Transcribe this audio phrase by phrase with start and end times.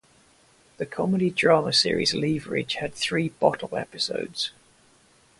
[0.77, 4.49] The comedy-drama series "Leverage" had three bottle episodes.